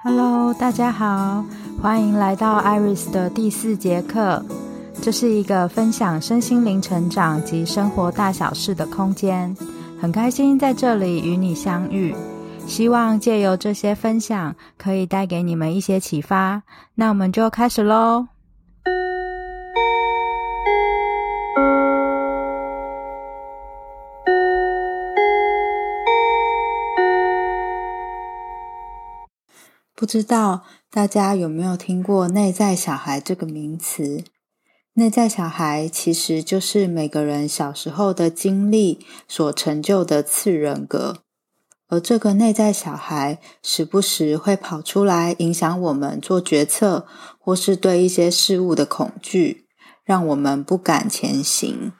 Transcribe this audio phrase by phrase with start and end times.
[0.00, 1.44] Hello，大家好，
[1.82, 4.44] 欢迎来到 Iris 的第四节课。
[5.02, 9.56] 这是一个分享身心灵成长及生活大小事的空间，
[10.00, 12.14] 很开心在这里与你相遇。
[12.68, 16.62] 希望借由这些分享，可以带给你们一些启发。
[16.94, 18.28] 那我们就开始喽。
[29.98, 30.62] 不知道
[30.92, 34.22] 大家有没有听过“内在小孩”这个名词？
[34.92, 41.24] 内在小孩其实就是每个人小时候的经历所成就的次人格。
[41.88, 47.04] 而这个内在小孩时不时会跑出来影响我们做决策，
[47.40, 49.66] 或是对一些事物的恐惧，
[50.04, 51.90] 让我们不敢前行。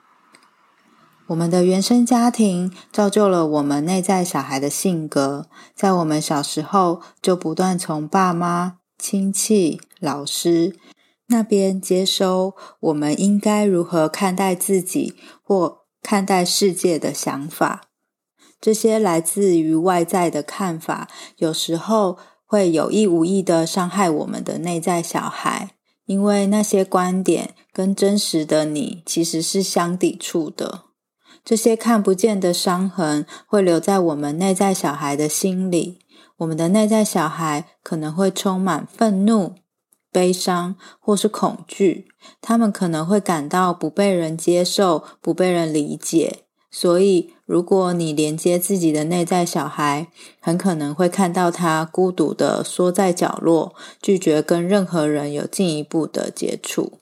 [1.29, 10.75] 我们的原生家庭造就了我们内在小孩的性格，在我们小时候就不断从爸妈、亲戚、老师
[11.27, 17.81] 那边接收我们应该如何看待自己或看待世界的想法。
[18.59, 25.75] 这些来自于外在的看法，有时候会有意无意的伤害我们的内在小孩，
[26.07, 30.88] 因为那些观点跟真实的你其实是相抵触的。
[31.43, 35.99] 这些看不见的伤痕会留在我们内在小孩的心里，
[36.37, 39.55] 我们的内在小孩可能会充满愤怒、
[40.11, 42.07] 悲伤或是恐惧，
[42.39, 46.43] 他们可能会感到不被人接受、不被人理解。
[46.71, 50.07] 所以，如果你连接自己的内在小孩，
[50.39, 56.99] 很可能会看到他孤独的缩在角落，拒绝跟任何人有进一步的接触。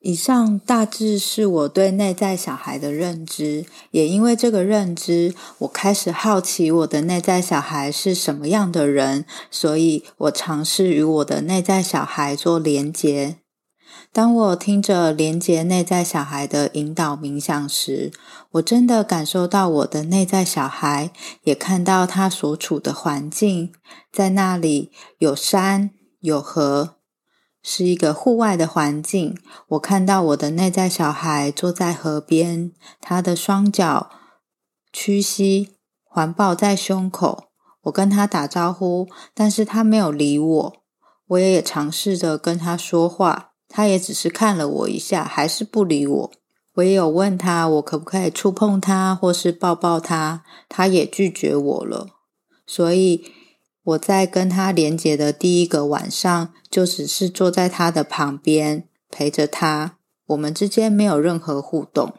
[0.00, 13.38] 以上大致是我对内在小孩的认知，也因为这个认知，我开始好奇我的内在小孩是什么样的人，所以我尝试与我的内在小孩做连结。
[14.12, 18.12] 当我听着连结内在小孩的引导冥想时，
[18.52, 21.10] 我真的感受到我的内在小孩，
[21.42, 23.72] 也看到他所处的环境，
[24.12, 26.97] 在那里有山有河，
[27.70, 29.36] 是一个户外的环境。
[29.68, 34.08] 我看到我的内在小孩坐在河边，他的双脚
[34.90, 37.50] 屈膝环抱在胸口。
[37.82, 40.76] 我跟他打招呼，但是他没有理我。
[41.26, 43.50] 我也尝试着跟他说话。
[43.68, 46.32] 他也只是看了我一下，还是不理我。
[46.76, 52.06] 我也有问他，我可不可以触碰他，或是抱抱他，他也拒绝我了。
[52.66, 53.30] 所以
[53.88, 59.96] 我在跟他连接的第一个晚上，就只是坐在他的旁边，陪着他。
[60.26, 62.12] 我们之间没有任何互动。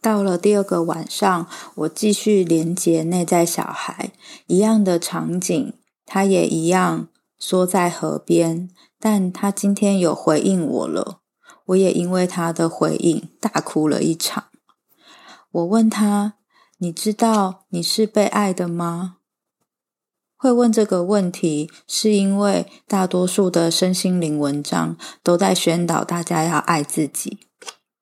[0.00, 4.12] 到了第二个晚上，我继续连接内在小孩，
[4.46, 5.72] 一样的场景，
[6.04, 7.08] 他也一样
[7.38, 8.70] 缩在河边。
[9.00, 11.22] 但他今天有回应我了，
[11.66, 14.44] 我也因为他的回应大哭了一场。
[15.50, 16.34] 我问他
[16.78, 19.15] ：“你知道你是被爱的吗？”
[20.36, 27.48] 会问这个问题，是因为大多数的身心灵文章都在宣导大家要爱自己，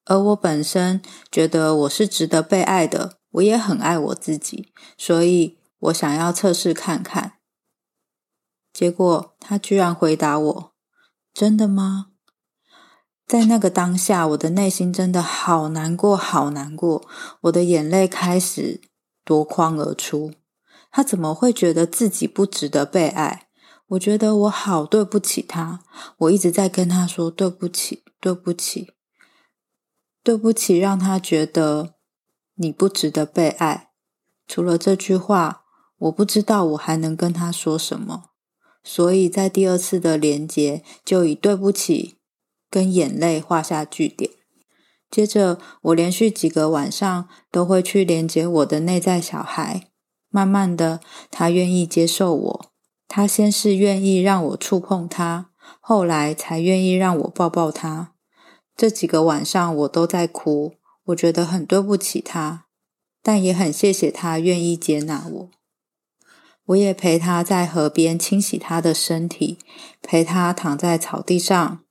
[0.05, 1.01] 而我本身
[1.31, 7.35] 觉得我是值得被爱的，我也很爱我自己，所以我想要测试看看。
[8.73, 10.75] 结果他居然回答我。
[11.33, 12.07] 真的吗？
[13.27, 17.09] 在那个当下，我的内心真的好难过，好难过。
[17.43, 18.81] 我的眼泪开始
[19.25, 20.33] 夺眶而出。
[20.97, 23.49] 他怎么会觉得自己不值得被爱？
[23.89, 25.81] 我觉得我好对不起他。
[26.19, 28.93] 我一直在跟他说对不起，对不起，
[30.23, 31.97] 对不起，让他觉得
[32.55, 33.91] 你不值得被爱。
[34.47, 35.65] 除了这句话，
[35.99, 38.27] 我不知道我还能跟他说什么。
[38.85, 42.19] 所以在第二次的连接，就以对不起
[42.71, 44.31] 跟眼泪画下句点。
[45.11, 49.91] 接着，我连续几个晚上都会去连接我的内在小孩。
[50.35, 50.99] 慢慢的，
[51.31, 52.67] 他愿意接受我。
[53.07, 58.15] 他先是愿意让我触碰他，后来才愿意让我抱抱他。
[58.77, 62.65] 这几个晚上我都在哭，我觉得很对不起他，
[63.23, 65.51] 但也很谢谢他愿意接纳我。
[66.65, 69.59] 我也陪他在河边清洗他的身体，
[70.03, 71.84] 陪他躺在草地上。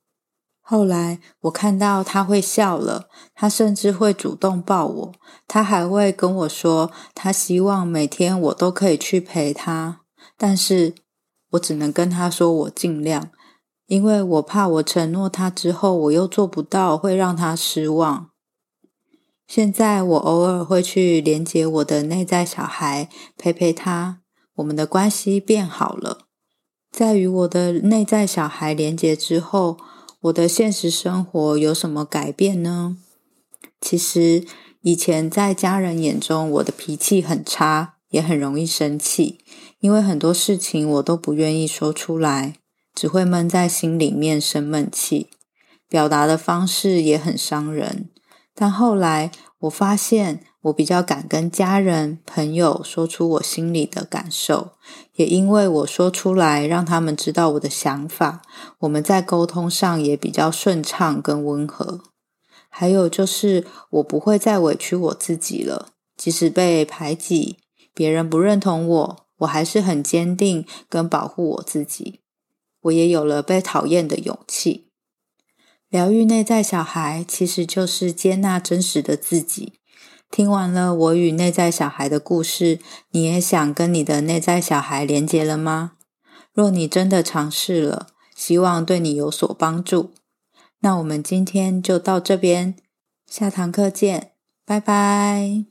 [0.66, 5.12] 后来我看到他会笑了，他甚至会主动抱我。
[5.46, 10.00] 他还会跟我说，他希望每天我都可以去陪他。
[10.38, 10.94] 但是
[11.50, 13.30] 我只能跟他说，我尽量，
[13.86, 18.30] 因为我怕我承诺他之后，我又做不到，会让他失望。
[19.46, 24.20] 现在我偶尔会去连接我的内在小孩，陪陪他。
[24.54, 26.20] 我们的关系变好了，
[26.90, 29.76] 在与我的内在小孩连接之后，
[30.24, 32.96] 我的现实生活有什么改变呢？
[33.78, 34.46] 其实
[34.80, 39.40] 以前在家人眼中，我的脾气很差，也很容易生气，
[39.80, 42.54] 因为很多事情我都不愿意说出来，
[42.94, 45.28] 只会闷在心里面生闷气，
[45.90, 48.08] 表达的方式也很伤人。
[48.54, 49.30] 但后来
[49.64, 54.72] 我发现，我比较敢跟家人、朋友说出我心里的感受，
[55.14, 58.42] 也因为我说出来，让他们知道我的想法，
[58.80, 62.00] 我们在沟通上也比较顺畅跟温和。
[62.68, 67.58] 还有就是，我不会再委屈我自己了，即使被排挤，
[67.94, 72.20] 别人不认同我，我还是很坚定跟保护我自己。
[72.82, 74.83] 我也有了被讨厌的勇气。
[75.94, 79.74] 疗愈内在小孩，其实就是接纳真实的自己。
[80.28, 82.80] 听完了我与内在小孩的故事，
[83.12, 85.92] 你也想跟你的内在小孩连接了吗？
[86.52, 90.10] 若你真的尝试了，希望对你有所帮助。
[90.80, 92.74] 那我们今天就到这边，
[93.30, 94.32] 下堂课见，
[94.66, 95.64] 拜拜。